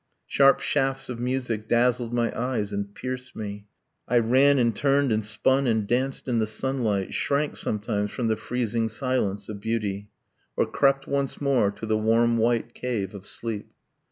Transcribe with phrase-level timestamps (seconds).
[0.25, 3.67] Sharp shafts of music dazzled my eyes and pierced me.
[4.07, 8.35] I ran and turned and spun and danced in the sunlight, Shrank, sometimes, from the
[8.35, 10.09] freezing silence of beauty,
[10.57, 13.69] Or crept once more to the warm white cave of sleep.